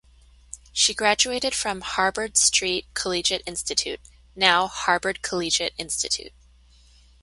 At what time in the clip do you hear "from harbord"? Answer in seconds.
1.53-2.35